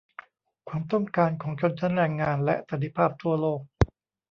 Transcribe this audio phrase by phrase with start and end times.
[0.69, 3.59] ความต้องการของชนชั้นแรงงาน และสันติภาพทั่วโลก